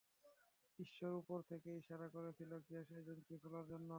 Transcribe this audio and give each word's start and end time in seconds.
ঈশ্বর 0.79 1.11
উপর 1.13 1.39
থেকে 1.49 1.69
ইশারা 1.77 2.07
করছিলো, 2.09 2.55
গ্যাস 2.67 2.87
এজেন্সি 2.91 3.35
খোলার 3.37 3.65
জন্য। 3.67 3.89